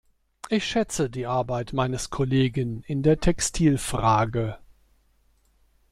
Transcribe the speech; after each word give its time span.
Ich 0.49 0.65
schätze 0.65 1.11
die 1.11 1.27
Arbeit 1.27 1.73
meines 1.73 2.09
Kollegen 2.09 2.81
in 2.87 3.03
der 3.03 3.19
Textilfrage. 3.19 4.57